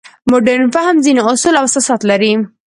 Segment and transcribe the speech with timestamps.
[0.29, 2.31] مډرن فهم ځینې اصول او اساسات لري.